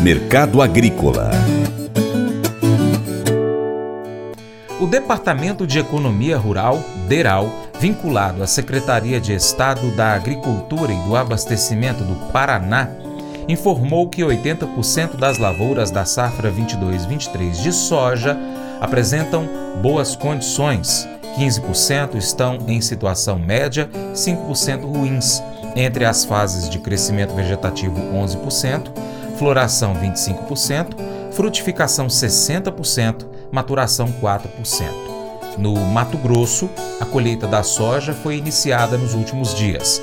Mercado 0.00 0.62
Agrícola 0.62 1.30
O 4.80 4.86
Departamento 4.86 5.66
de 5.66 5.78
Economia 5.78 6.38
Rural, 6.38 6.82
DERAL, 7.08 7.50
vinculado 7.80 8.42
à 8.42 8.46
Secretaria 8.46 9.20
de 9.20 9.34
Estado 9.34 9.90
da 9.96 10.12
Agricultura 10.12 10.92
e 10.92 11.02
do 11.02 11.16
Abastecimento 11.16 12.04
do 12.04 12.14
Paraná, 12.32 12.88
informou 13.48 14.08
que 14.08 14.22
80% 14.22 15.16
das 15.16 15.38
lavouras 15.38 15.90
da 15.90 16.04
safra 16.04 16.52
22-23 16.52 17.62
de 17.62 17.72
soja 17.72 18.38
apresentam 18.80 19.48
boas 19.82 20.14
condições, 20.14 21.08
15% 21.36 22.16
estão 22.16 22.58
em 22.66 22.80
situação 22.80 23.38
média, 23.38 23.88
5% 24.12 24.82
ruins. 24.82 25.42
Entre 25.76 26.04
as 26.04 26.24
fases 26.24 26.68
de 26.68 26.78
crescimento 26.78 27.34
vegetativo, 27.34 28.00
11%, 28.12 28.90
floração, 29.36 29.94
25%, 29.94 30.96
frutificação, 31.32 32.08
60%, 32.08 33.26
maturação, 33.50 34.12
4%. 34.20 34.48
No 35.56 35.74
Mato 35.74 36.16
Grosso, 36.18 36.68
a 37.00 37.04
colheita 37.04 37.46
da 37.46 37.62
soja 37.62 38.12
foi 38.12 38.36
iniciada 38.36 38.96
nos 38.96 39.14
últimos 39.14 39.54
dias. 39.54 40.00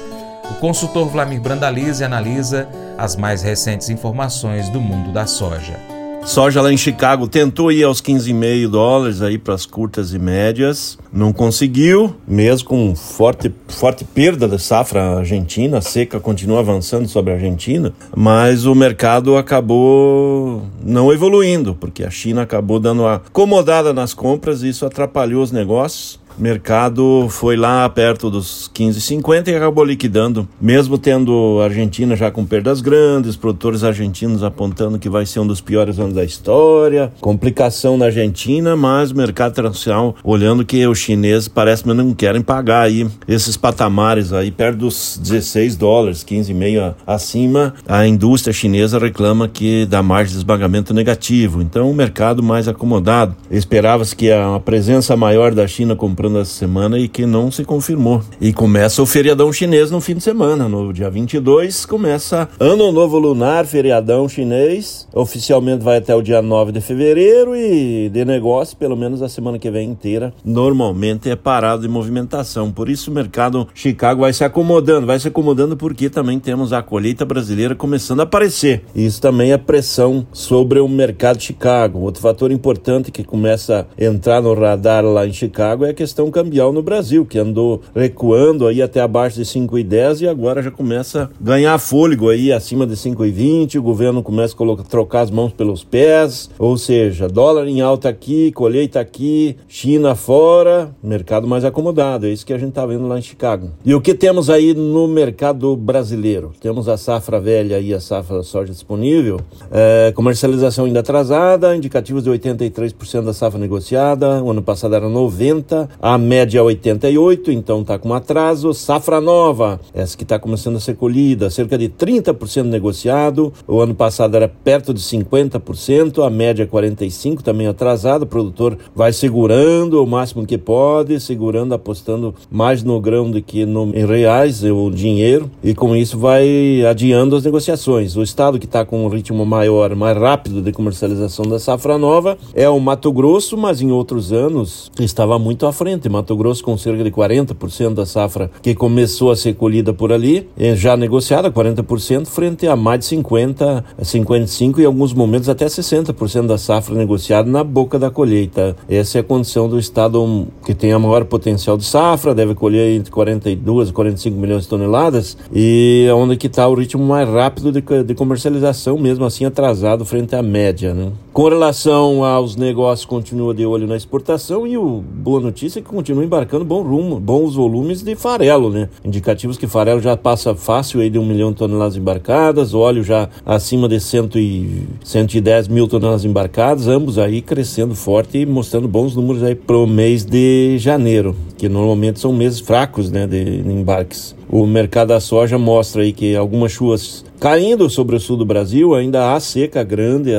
O 0.51 0.55
consultor 0.55 1.07
Vlamir 1.07 1.41
Brandalize 1.41 2.03
analisa 2.03 2.67
as 2.97 3.15
mais 3.15 3.41
recentes 3.41 3.89
informações 3.89 4.69
do 4.69 4.79
mundo 4.79 5.11
da 5.11 5.25
soja. 5.25 5.94
Soja 6.25 6.59
lá 6.59 6.73
em 6.73 6.77
Chicago 6.77 7.27
tentou 7.27 7.71
ir 7.71 7.83
aos 7.83 8.01
15,5 8.01 8.67
dólares 8.67 9.21
aí 9.21 9.37
para 9.37 9.53
as 9.53 9.63
curtas 9.63 10.11
e 10.11 10.17
médias, 10.17 10.97
não 11.13 11.31
conseguiu, 11.31 12.15
mesmo 12.27 12.67
com 12.67 12.95
forte, 12.95 13.53
forte 13.67 14.03
perda 14.03 14.47
da 14.47 14.57
safra 14.57 15.19
argentina, 15.19 15.77
a 15.77 15.81
seca 15.81 16.19
continua 16.19 16.59
avançando 16.59 17.07
sobre 17.07 17.31
a 17.31 17.35
Argentina, 17.35 17.93
mas 18.15 18.65
o 18.65 18.73
mercado 18.73 19.37
acabou 19.37 20.63
não 20.83 21.13
evoluindo, 21.13 21.75
porque 21.75 22.03
a 22.03 22.09
China 22.09 22.41
acabou 22.41 22.79
dando 22.79 23.03
uma 23.03 23.15
acomodada 23.15 23.93
nas 23.93 24.13
compras 24.13 24.63
e 24.63 24.69
isso 24.69 24.83
atrapalhou 24.83 25.43
os 25.43 25.51
negócios 25.51 26.19
mercado 26.37 27.27
foi 27.29 27.55
lá 27.55 27.87
perto 27.89 28.29
dos 28.29 28.69
15,50 28.73 29.47
e 29.47 29.55
acabou 29.55 29.83
liquidando, 29.83 30.47
mesmo 30.59 30.97
tendo 30.97 31.59
a 31.61 31.65
Argentina 31.65 32.15
já 32.15 32.29
com 32.31 32.45
perdas 32.45 32.81
grandes, 32.81 33.35
produtores 33.35 33.83
argentinos 33.83 34.43
apontando 34.43 34.99
que 34.99 35.09
vai 35.09 35.25
ser 35.25 35.39
um 35.39 35.47
dos 35.47 35.61
piores 35.61 35.99
anos 35.99 36.13
da 36.13 36.23
história, 36.23 37.11
complicação 37.21 37.97
na 37.97 38.05
Argentina, 38.05 38.75
mas 38.75 39.11
o 39.11 39.15
mercado 39.15 39.51
internacional 39.51 40.15
olhando 40.23 40.65
que 40.65 40.85
os 40.85 40.99
chineses 40.99 41.47
parece 41.47 41.83
que 41.83 41.93
não 41.93 42.13
querem 42.13 42.41
pagar 42.41 42.81
aí 42.81 43.07
esses 43.27 43.57
patamares 43.57 44.33
aí 44.33 44.51
perto 44.51 44.79
dos 44.79 45.19
16 45.21 45.75
dólares, 45.75 46.23
15,5 46.23 46.95
acima, 47.05 47.73
a 47.87 48.05
indústria 48.05 48.53
chinesa 48.53 48.99
reclama 48.99 49.47
que 49.47 49.85
dá 49.85 50.01
margem 50.03 50.33
de 50.33 50.37
esmagamento 50.39 50.93
negativo. 50.93 51.61
Então 51.61 51.89
o 51.89 51.93
mercado 51.93 52.43
mais 52.43 52.67
acomodado. 52.67 53.35
Esperava-se 53.49 54.15
que 54.15 54.31
a 54.31 54.59
presença 54.59 55.15
maior 55.15 55.53
da 55.53 55.67
China 55.67 55.95
comprando 55.95 56.24
comprando 56.25 56.39
essa 56.39 56.51
semana 56.51 56.97
e 56.97 57.07
que 57.07 57.25
não 57.25 57.51
se 57.51 57.63
confirmou. 57.63 58.21
E 58.41 58.51
começa 58.51 59.01
o 59.01 59.05
feriadão 59.05 59.51
chinês 59.53 59.91
no 59.91 60.01
fim 60.01 60.15
de 60.15 60.23
semana, 60.23 60.67
no 60.67 60.91
dia 60.91 61.09
22, 61.09 61.85
começa 61.85 62.49
Ano 62.59 62.91
Novo 62.91 63.19
Lunar, 63.19 63.65
feriadão 63.65 64.27
chinês. 64.27 65.07
Oficialmente 65.13 65.83
vai 65.83 65.97
até 65.97 66.15
o 66.15 66.21
dia 66.21 66.41
9 66.41 66.71
de 66.71 66.81
fevereiro 66.81 67.55
e 67.55 68.09
de 68.09 68.25
negócio, 68.25 68.75
pelo 68.77 68.95
menos 68.95 69.21
a 69.21 69.29
semana 69.29 69.59
que 69.59 69.69
vem 69.69 69.89
inteira, 69.89 70.33
normalmente 70.43 71.29
é 71.29 71.35
parado 71.35 71.83
de 71.83 71.87
movimentação. 71.87 72.71
Por 72.71 72.89
isso 72.89 73.11
o 73.11 73.13
mercado 73.13 73.67
Chicago 73.73 74.21
vai 74.21 74.33
se 74.33 74.43
acomodando, 74.43 75.05
vai 75.05 75.19
se 75.19 75.27
acomodando 75.27 75.77
porque 75.77 76.09
também 76.09 76.39
temos 76.39 76.73
a 76.73 76.81
colheita 76.81 77.25
brasileira 77.25 77.75
começando 77.75 78.21
a 78.21 78.23
aparecer. 78.23 78.83
Isso 78.95 79.21
também 79.21 79.51
é 79.51 79.57
pressão 79.57 80.25
sobre 80.31 80.79
o 80.79 80.87
mercado 80.87 81.41
Chicago. 81.41 81.99
Outro 81.99 82.21
fator 82.21 82.51
importante 82.51 83.11
que 83.11 83.23
começa 83.23 83.87
a 83.99 84.03
entrar 84.03 84.41
no 84.41 84.53
radar 84.53 85.05
lá 85.05 85.27
em 85.27 85.33
Chicago 85.33 85.85
é 85.85 85.89
a 85.89 85.93
questão 85.93 86.14
questão 86.15 86.31
cambial 86.31 86.71
no 86.71 86.81
Brasil, 86.81 87.25
que 87.25 87.37
andou 87.37 87.81
recuando 87.93 88.67
aí 88.67 88.81
até 88.81 89.01
abaixo 89.01 89.35
de 89.35 89.43
5,10 89.43 90.21
e 90.21 90.27
agora 90.29 90.63
já 90.63 90.71
começa 90.71 91.23
a 91.23 91.43
ganhar 91.43 91.77
fôlego 91.77 92.29
aí 92.29 92.53
acima 92.53 92.87
de 92.87 92.95
5,20. 92.95 93.77
O 93.77 93.81
governo 93.83 94.23
começa 94.23 94.53
a 94.53 94.57
colocar, 94.57 94.83
trocar 94.83 95.21
as 95.21 95.29
mãos 95.29 95.51
pelos 95.51 95.83
pés, 95.83 96.49
ou 96.57 96.77
seja, 96.77 97.27
dólar 97.27 97.67
em 97.67 97.81
alta 97.81 98.07
aqui, 98.07 98.49
colheita 98.53 98.97
aqui, 98.97 99.57
China 99.67 100.15
fora, 100.15 100.89
mercado 101.03 101.47
mais 101.47 101.65
acomodado. 101.65 102.27
É 102.27 102.29
isso 102.29 102.45
que 102.45 102.53
a 102.53 102.57
gente 102.57 102.69
está 102.69 102.85
vendo 102.85 103.09
lá 103.09 103.19
em 103.19 103.21
Chicago. 103.21 103.71
E 103.83 103.93
o 103.93 103.99
que 103.99 104.13
temos 104.13 104.49
aí 104.49 104.73
no 104.73 105.09
mercado 105.09 105.75
brasileiro? 105.75 106.53
Temos 106.61 106.87
a 106.87 106.95
safra 106.95 107.41
velha 107.41 107.77
e 107.81 107.93
a 107.93 107.99
safra 107.99 108.41
soja 108.41 108.71
disponível, 108.71 109.41
é, 109.69 110.13
comercialização 110.15 110.85
ainda 110.85 111.01
atrasada, 111.01 111.75
indicativos 111.75 112.23
de 112.23 112.29
83% 112.29 113.21
da 113.21 113.33
safra 113.33 113.59
negociada, 113.59 114.41
o 114.41 114.49
ano 114.49 114.61
passado 114.61 114.95
era 114.95 115.09
90%, 115.09 115.89
a 116.07 116.19
média 116.19 116.59
é 116.59 116.61
88, 116.61 117.51
então 117.51 117.81
está 117.81 117.97
com 117.97 118.13
atraso. 118.13 118.75
Safra 118.75 119.19
nova, 119.19 119.79
essa 119.91 120.15
que 120.15 120.21
está 120.21 120.37
começando 120.37 120.75
a 120.75 120.79
ser 120.79 120.95
colhida, 120.95 121.49
cerca 121.49 121.79
de 121.79 121.89
30% 121.89 122.65
negociado. 122.65 123.51
O 123.67 123.81
ano 123.81 123.95
passado 123.95 124.35
era 124.35 124.47
perto 124.47 124.93
de 124.93 125.01
50%, 125.01 126.23
a 126.23 126.29
média 126.29 126.61
é 126.61 126.67
45%, 126.67 127.41
também 127.41 127.65
atrasado. 127.65 128.21
O 128.21 128.27
produtor 128.27 128.77
vai 128.95 129.11
segurando 129.11 129.95
o 129.99 130.05
máximo 130.05 130.45
que 130.45 130.59
pode, 130.59 131.19
segurando, 131.19 131.73
apostando 131.73 132.35
mais 132.51 132.83
no 132.83 133.01
grão 133.01 133.31
do 133.31 133.41
que 133.41 133.65
no, 133.65 133.91
em 133.95 134.05
reais, 134.05 134.63
o 134.63 134.91
dinheiro, 134.91 135.49
e 135.63 135.73
com 135.73 135.95
isso 135.95 136.19
vai 136.19 136.85
adiando 136.87 137.35
as 137.35 137.43
negociações. 137.43 138.15
O 138.15 138.21
estado 138.21 138.59
que 138.59 138.67
está 138.67 138.85
com 138.85 139.03
um 139.03 139.09
ritmo 139.09 139.43
maior, 139.43 139.95
mais 139.95 140.15
rápido 140.15 140.61
de 140.61 140.71
comercialização 140.71 141.45
da 141.45 141.57
safra 141.57 141.97
nova 141.97 142.37
é 142.53 142.69
o 142.69 142.79
Mato 142.79 143.11
Grosso, 143.11 143.57
mas 143.57 143.81
em 143.81 143.91
outros 143.91 144.31
anos 144.31 144.91
estava 144.99 145.39
muito 145.39 145.65
à 145.65 145.73
frente 145.73 145.94
Mato 146.09 146.35
Grosso 146.35 146.63
com 146.63 146.77
cerca 146.77 147.03
de 147.03 147.11
40% 147.11 147.93
da 147.93 148.05
safra 148.05 148.51
que 148.61 148.75
começou 148.75 149.31
a 149.31 149.35
ser 149.35 149.55
colhida 149.55 149.93
por 149.93 150.11
ali, 150.11 150.49
é 150.57 150.75
já 150.75 150.95
negociada 150.97 151.51
40% 151.51 152.27
frente 152.27 152.67
a 152.67 152.75
mais 152.75 152.99
de 152.99 153.05
50, 153.05 153.83
55 154.01 154.81
e 154.81 154.85
alguns 154.85 155.13
momentos 155.13 155.49
até 155.49 155.65
60% 155.65 156.45
da 156.45 156.57
safra 156.57 156.95
negociada 156.95 157.49
na 157.49 157.63
boca 157.63 157.97
da 157.97 158.09
colheita. 158.09 158.75
Essa 158.89 159.19
é 159.19 159.21
a 159.21 159.23
condição 159.23 159.67
do 159.67 159.79
estado 159.79 160.47
que 160.65 160.73
tem 160.73 160.91
a 160.91 160.99
maior 160.99 161.25
potencial 161.25 161.77
de 161.77 161.85
safra, 161.85 162.35
deve 162.35 162.55
colher 162.55 162.95
entre 162.95 163.11
42 163.11 163.89
e 163.89 163.93
45 163.93 164.37
milhões 164.37 164.63
de 164.63 164.69
toneladas 164.69 165.37
e 165.53 166.05
é 166.07 166.13
onde 166.13 166.37
que 166.37 166.47
está 166.47 166.67
o 166.67 166.73
ritmo 166.73 167.03
mais 167.03 167.27
rápido 167.29 167.71
de, 167.71 167.81
de 168.03 168.15
comercialização, 168.15 168.97
mesmo 168.97 169.25
assim 169.25 169.45
atrasado 169.45 170.05
frente 170.05 170.35
à 170.35 170.41
média. 170.41 170.93
Né? 170.93 171.11
Com 171.33 171.49
relação 171.49 172.23
aos 172.23 172.55
negócios, 172.55 173.05
continua 173.05 173.53
de 173.53 173.65
olho 173.65 173.87
na 173.87 173.95
exportação 173.95 174.65
e 174.65 174.77
o 174.77 175.01
boa 175.01 175.39
notícia 175.39 175.81
que 175.81 175.84
continua 175.91 176.23
embarcando 176.23 176.65
bom 176.65 176.81
rumo, 176.81 177.19
bons 177.19 177.55
volumes 177.55 178.01
de 178.01 178.15
farelo, 178.15 178.69
né? 178.69 178.89
Indicativos 179.03 179.57
que 179.57 179.67
farelo 179.67 180.01
já 180.01 180.17
passa 180.17 180.55
fácil 180.55 181.01
aí 181.01 181.09
de 181.09 181.19
um 181.19 181.25
milhão 181.25 181.51
de 181.51 181.57
toneladas 181.57 181.95
embarcadas, 181.95 182.73
óleo 182.73 183.03
já 183.03 183.29
acima 183.45 183.87
de 183.87 183.99
cento 183.99 184.39
e, 184.39 184.83
110 185.03 185.67
mil 185.67 185.87
toneladas 185.87 186.25
embarcadas, 186.25 186.87
ambos 186.87 187.17
aí 187.17 187.41
crescendo 187.41 187.95
forte 187.95 188.39
e 188.39 188.45
mostrando 188.45 188.87
bons 188.87 189.15
números 189.15 189.43
aí 189.43 189.55
para 189.55 189.77
o 189.77 189.87
mês 189.87 190.25
de 190.25 190.77
janeiro, 190.77 191.35
que 191.57 191.69
normalmente 191.69 192.19
são 192.19 192.33
meses 192.33 192.59
fracos, 192.59 193.11
né, 193.11 193.27
de 193.27 193.59
embarques. 193.59 194.35
O 194.49 194.65
mercado 194.65 195.09
da 195.09 195.19
soja 195.19 195.57
mostra 195.57 196.03
aí 196.03 196.13
que 196.13 196.35
algumas 196.35 196.71
chuvas 196.71 197.25
caindo 197.45 197.87
sobre 197.91 198.15
o 198.15 198.19
sul 198.19 198.37
do 198.37 198.43
Brasil, 198.43 198.95
ainda 198.95 199.35
há 199.35 199.39
seca 199.39 199.83
grande, 199.83 200.31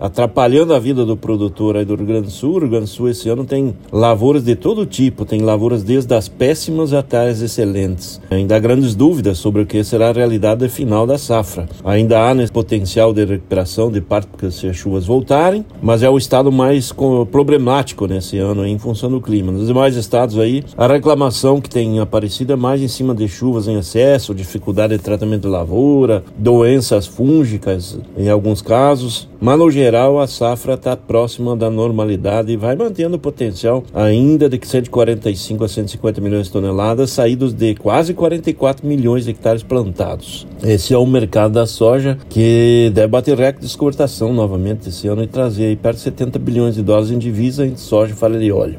atrapalhando 0.00 0.72
a 0.72 0.78
vida 0.78 1.04
do 1.04 1.14
produtor 1.14 1.76
aí 1.76 1.84
do 1.84 1.94
Rio 1.94 2.06
Grande 2.06 2.28
do 2.28 2.30
Sul. 2.30 2.54
O 2.54 2.58
Rio 2.60 2.68
Grande 2.70 2.86
do 2.86 2.88
Sul 2.88 3.10
esse 3.10 3.28
ano 3.28 3.44
tem 3.44 3.74
lavouras 3.92 4.42
de 4.42 4.56
todo 4.56 4.86
tipo, 4.86 5.26
tem 5.26 5.42
lavouras 5.42 5.82
desde 5.82 6.14
as 6.14 6.30
péssimas 6.30 6.94
até 6.94 7.28
as 7.28 7.42
excelentes. 7.42 8.22
Ainda 8.30 8.56
há 8.56 8.58
grandes 8.58 8.94
dúvidas 8.94 9.36
sobre 9.36 9.60
o 9.60 9.66
que 9.66 9.84
será 9.84 10.08
a 10.08 10.12
realidade 10.12 10.66
final 10.70 11.06
da 11.06 11.18
safra. 11.18 11.68
Ainda 11.84 12.22
há 12.22 12.34
nesse 12.34 12.50
potencial 12.50 13.12
de 13.12 13.22
recuperação 13.26 13.92
de 13.92 14.00
parte 14.00 14.28
porque 14.28 14.50
se 14.50 14.66
as 14.66 14.76
chuvas 14.76 15.04
voltarem, 15.04 15.62
mas 15.82 16.02
é 16.02 16.08
o 16.08 16.16
estado 16.16 16.50
mais 16.50 16.90
problemático 17.30 18.06
nesse 18.06 18.38
ano 18.38 18.66
em 18.66 18.78
função 18.78 19.10
do 19.10 19.20
clima. 19.20 19.52
Nos 19.52 19.66
demais 19.66 19.94
estados 19.94 20.38
aí, 20.38 20.64
a 20.74 20.86
reclamação 20.86 21.60
que 21.60 21.68
tem 21.68 22.00
aparecido 22.00 22.54
é 22.54 22.56
mais 22.56 22.80
em 22.80 22.88
cima 22.88 23.14
de 23.14 23.28
chuvas 23.28 23.68
em 23.68 23.78
excesso, 23.78 24.34
dificuldade 24.34 24.96
de 24.96 25.02
tratamento 25.02 25.42
de 25.42 25.48
lavoura, 25.48 26.24
doenças 26.36 27.06
fúngicas 27.06 27.98
em 28.16 28.28
alguns 28.28 28.62
casos, 28.62 29.28
mas 29.40 29.58
no 29.58 29.70
geral 29.70 30.20
a 30.20 30.26
safra 30.26 30.74
está 30.74 30.96
próxima 30.96 31.56
da 31.56 31.70
normalidade 31.70 32.52
e 32.52 32.56
vai 32.56 32.76
mantendo 32.76 33.16
o 33.16 33.18
potencial 33.18 33.84
ainda 33.94 34.48
de 34.48 34.60
145 34.62 35.64
a 35.64 35.68
150 35.68 36.20
milhões 36.20 36.46
de 36.46 36.52
toneladas, 36.52 37.10
saídos 37.10 37.52
de 37.52 37.74
quase 37.74 38.14
44 38.14 38.86
milhões 38.86 39.24
de 39.24 39.30
hectares 39.30 39.62
plantados. 39.62 40.46
Esse 40.62 40.94
é 40.94 40.98
o 40.98 41.06
mercado 41.06 41.52
da 41.52 41.66
soja 41.66 42.18
que 42.28 42.90
deve 42.94 43.08
bater 43.08 43.36
recorde 43.36 43.60
de 43.60 43.66
exportação 43.66 44.32
novamente 44.32 44.88
esse 44.88 45.08
ano 45.08 45.22
e 45.22 45.26
trazer 45.26 45.76
perto 45.78 45.96
de 45.96 46.02
70 46.02 46.38
bilhões 46.38 46.74
de 46.74 46.82
dólares 46.82 47.10
em 47.10 47.18
divisa 47.18 47.66
em 47.66 47.76
soja 47.76 48.12
e 48.12 48.16
falha 48.16 48.38
de 48.38 48.52
óleo. 48.52 48.78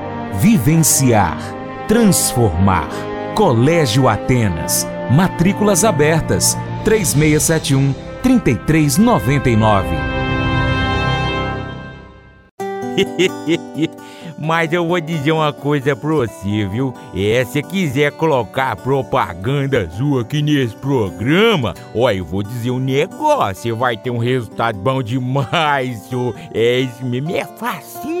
vivenciar, 0.39 1.37
transformar. 1.87 2.89
Colégio 3.35 4.07
Atenas. 4.07 4.87
Matrículas 5.09 5.83
abertas. 5.83 6.57
3671 6.83 7.93
3399. 8.21 9.87
Mas 14.37 14.73
eu 14.73 14.87
vou 14.87 14.99
dizer 14.99 15.31
uma 15.31 15.53
coisa 15.53 15.95
pra 15.95 16.09
você, 16.09 16.65
viu? 16.67 16.93
É, 17.15 17.45
se 17.45 17.61
quiser 17.61 18.11
colocar 18.11 18.75
propaganda 18.75 19.87
sua 19.91 20.23
aqui 20.23 20.41
nesse 20.41 20.75
programa, 20.75 21.75
ó, 21.93 22.09
eu 22.09 22.25
vou 22.25 22.41
dizer 22.41 22.71
um 22.71 22.79
negócio, 22.79 23.61
você 23.61 23.71
vai 23.71 23.95
ter 23.95 24.09
um 24.09 24.17
resultado 24.17 24.79
bom 24.79 25.03
demais, 25.03 25.99
senhor. 26.09 26.35
É 26.53 26.79
isso 26.79 27.05
mesmo, 27.05 27.35
é 27.35 27.45
facinho, 27.45 28.20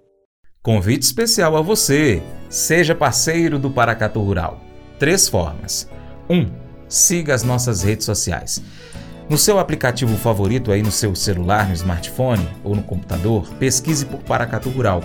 Convite 0.63 1.01
especial 1.01 1.57
a 1.57 1.61
você. 1.61 2.21
Seja 2.47 2.93
parceiro 2.93 3.57
do 3.57 3.71
Paracatu 3.71 4.21
Rural. 4.21 4.61
Três 4.99 5.27
formas. 5.27 5.89
1. 6.29 6.37
Um, 6.37 6.51
siga 6.87 7.33
as 7.33 7.41
nossas 7.41 7.81
redes 7.81 8.05
sociais. 8.05 8.61
No 9.27 9.39
seu 9.39 9.57
aplicativo 9.57 10.15
favorito 10.17 10.71
aí 10.71 10.83
no 10.83 10.91
seu 10.91 11.15
celular, 11.15 11.67
no 11.67 11.73
smartphone 11.73 12.47
ou 12.63 12.75
no 12.75 12.83
computador, 12.83 13.51
pesquise 13.55 14.05
por 14.05 14.19
Paracatu 14.19 14.69
Rural. 14.69 15.03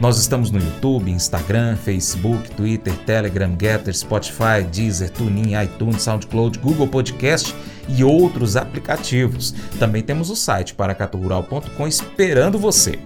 Nós 0.00 0.18
estamos 0.18 0.50
no 0.50 0.58
YouTube, 0.58 1.08
Instagram, 1.08 1.76
Facebook, 1.76 2.50
Twitter, 2.56 2.96
Telegram, 3.04 3.56
Getter, 3.56 3.96
Spotify, 3.96 4.64
Deezer, 4.72 5.10
TuneIn, 5.10 5.62
iTunes, 5.62 6.02
SoundCloud, 6.02 6.58
Google 6.58 6.88
Podcast 6.88 7.54
e 7.88 8.02
outros 8.02 8.56
aplicativos. 8.56 9.54
Também 9.78 10.02
temos 10.02 10.30
o 10.30 10.34
site 10.34 10.74
paracaturural.com 10.74 11.86
esperando 11.86 12.58
você. 12.58 12.98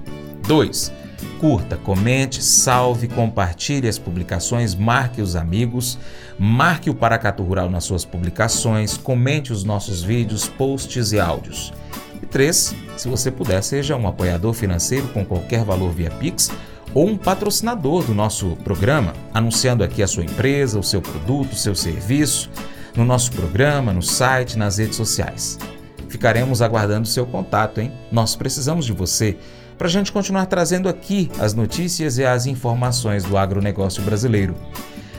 2 0.49 1.00
curta, 1.39 1.77
comente, 1.77 2.43
salve, 2.43 3.09
compartilhe 3.09 3.89
as 3.89 3.99
publicações, 3.99 4.75
marque 4.75 5.21
os 5.21 5.37
amigos, 5.37 5.99
marque 6.39 6.91
o 6.91 6.95
Paracatu 6.95 7.43
Rural 7.43 7.71
nas 7.71 7.85
suas 7.85 8.05
publicações, 8.05 8.97
comente 8.97 9.53
os 9.53 9.65
nossos 9.65 10.03
vídeos, 10.03 10.49
posts 10.49 11.13
e 11.13 11.21
áudios. 11.21 11.73
E 12.23 12.27
três, 12.27 12.75
se 12.97 13.09
você 13.09 13.31
puder, 13.31 13.63
seja 13.63 13.97
um 13.97 14.07
apoiador 14.07 14.53
financeiro 14.53 15.09
com 15.09 15.25
qualquer 15.25 15.65
valor 15.65 15.93
via 15.93 16.11
Pix 16.11 16.51
ou 16.93 17.09
um 17.09 17.17
patrocinador 17.17 18.05
do 18.05 18.15
nosso 18.15 18.57
programa, 18.65 19.15
anunciando 19.33 19.85
aqui 19.85 20.03
a 20.03 20.09
sua 20.09 20.25
empresa, 20.25 20.79
o 20.79 20.83
seu 20.83 21.01
produto, 21.01 21.53
o 21.53 21.57
seu 21.57 21.75
serviço, 21.75 22.51
no 22.97 23.05
nosso 23.05 23.31
programa, 23.33 23.93
no 23.93 24.03
site, 24.03 24.59
nas 24.59 24.79
redes 24.79 24.97
sociais. 24.97 25.59
Ficaremos 26.11 26.61
aguardando 26.61 27.07
seu 27.07 27.25
contato, 27.25 27.81
hein? 27.81 27.93
Nós 28.11 28.35
precisamos 28.35 28.85
de 28.85 28.93
você 28.93 29.37
para 29.79 29.87
a 29.87 29.91
gente 29.91 30.11
continuar 30.11 30.45
trazendo 30.47 30.89
aqui 30.89 31.31
as 31.39 31.55
notícias 31.55 32.19
e 32.19 32.25
as 32.25 32.47
informações 32.47 33.23
do 33.23 33.39
agronegócio 33.39 34.03
brasileiro. 34.03 34.57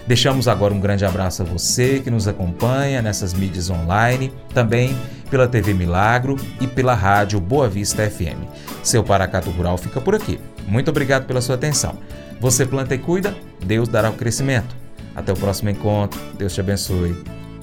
Deixamos 0.06 0.50
agora 0.50 0.74
um 0.74 0.82
grande 0.82 1.06
abraço 1.06 1.44
a 1.44 1.46
você 1.46 2.02
que 2.02 2.12
nos 2.12 2.28
acompanha 2.28 3.02
nessas 3.02 3.34
mídias 3.34 3.70
online, 3.70 4.34
também 4.54 4.96
pela 5.30 5.48
TV 5.48 5.74
Milagro 5.74 6.36
e 6.60 6.68
pela 6.68 6.94
rádio 6.94 7.40
Boa 7.40 7.70
Vista 7.70 8.08
FM. 8.10 8.44
Seu 8.84 9.02
Paracato 9.02 9.50
Rural 9.50 9.78
fica 9.78 10.02
por 10.02 10.14
aqui. 10.14 10.42
Muito 10.68 10.90
obrigado 10.90 11.26
pela 11.26 11.40
sua 11.40 11.56
atenção. 11.56 11.98
Você 12.42 12.66
planta 12.66 12.94
e 12.96 12.98
cuida, 12.98 13.34
Deus 13.66 13.88
dará 13.88 14.10
o 14.10 14.14
crescimento. 14.14 14.76
Até 15.16 15.32
o 15.32 15.38
próximo 15.38 15.70
encontro. 15.70 16.20
Deus 16.38 16.54
te 16.54 16.60
abençoe. 16.60 17.16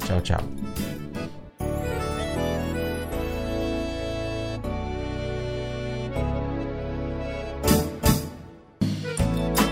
Tchau, 0.07 0.21
tchau. 0.23 0.68